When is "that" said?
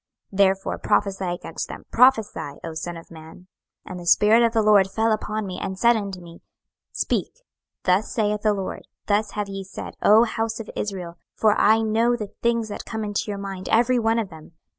12.69-12.83